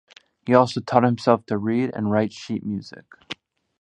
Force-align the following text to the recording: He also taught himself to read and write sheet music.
He 0.47 0.55
also 0.55 0.81
taught 0.81 1.03
himself 1.03 1.45
to 1.45 1.59
read 1.59 1.91
and 1.93 2.09
write 2.09 2.33
sheet 2.33 2.65
music. 2.65 3.05